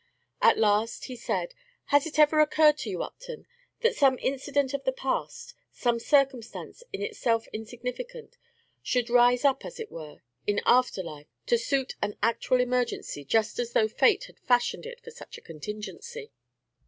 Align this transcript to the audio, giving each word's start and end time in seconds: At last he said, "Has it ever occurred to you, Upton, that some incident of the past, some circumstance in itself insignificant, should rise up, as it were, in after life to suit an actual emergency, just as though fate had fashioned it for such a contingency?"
At 0.41 0.57
last 0.57 1.05
he 1.05 1.15
said, 1.15 1.53
"Has 1.93 2.07
it 2.07 2.17
ever 2.17 2.39
occurred 2.39 2.79
to 2.79 2.89
you, 2.89 3.03
Upton, 3.03 3.45
that 3.81 3.93
some 3.95 4.17
incident 4.17 4.73
of 4.73 4.83
the 4.83 4.91
past, 4.91 5.53
some 5.71 5.99
circumstance 5.99 6.81
in 6.91 7.03
itself 7.03 7.45
insignificant, 7.53 8.39
should 8.81 9.11
rise 9.11 9.45
up, 9.45 9.63
as 9.63 9.79
it 9.79 9.91
were, 9.91 10.23
in 10.47 10.59
after 10.65 11.03
life 11.03 11.27
to 11.45 11.57
suit 11.59 11.97
an 12.01 12.17
actual 12.23 12.59
emergency, 12.61 13.23
just 13.23 13.59
as 13.59 13.73
though 13.73 13.87
fate 13.87 14.23
had 14.23 14.39
fashioned 14.39 14.87
it 14.87 14.99
for 15.01 15.11
such 15.11 15.37
a 15.37 15.41
contingency?" 15.41 16.31